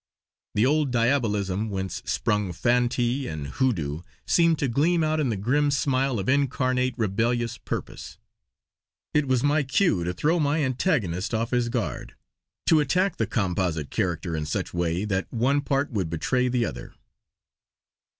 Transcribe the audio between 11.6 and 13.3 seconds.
guard; to attack the